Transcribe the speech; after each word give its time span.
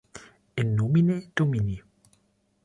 In 0.55 0.73
Nomine 0.73 1.29
Domini. 1.35 1.79